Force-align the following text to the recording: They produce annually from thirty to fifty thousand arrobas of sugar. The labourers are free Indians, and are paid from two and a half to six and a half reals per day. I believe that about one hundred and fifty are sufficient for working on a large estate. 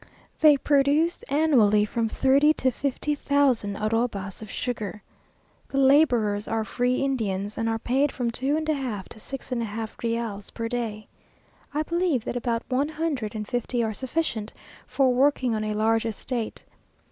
They 0.39 0.57
produce 0.57 1.21
annually 1.29 1.85
from 1.85 2.09
thirty 2.09 2.53
to 2.55 2.71
fifty 2.71 3.13
thousand 3.13 3.75
arrobas 3.75 4.41
of 4.41 4.49
sugar. 4.49 5.03
The 5.67 5.77
labourers 5.77 6.47
are 6.47 6.63
free 6.65 7.03
Indians, 7.03 7.55
and 7.55 7.69
are 7.69 7.77
paid 7.77 8.11
from 8.11 8.31
two 8.31 8.57
and 8.57 8.67
a 8.67 8.73
half 8.73 9.07
to 9.09 9.19
six 9.19 9.51
and 9.51 9.61
a 9.61 9.65
half 9.65 9.95
reals 10.03 10.49
per 10.49 10.67
day. 10.67 11.07
I 11.71 11.83
believe 11.83 12.25
that 12.25 12.35
about 12.35 12.63
one 12.67 12.89
hundred 12.89 13.35
and 13.35 13.47
fifty 13.47 13.83
are 13.83 13.93
sufficient 13.93 14.53
for 14.87 15.13
working 15.13 15.53
on 15.53 15.63
a 15.63 15.75
large 15.75 16.07
estate. 16.07 16.63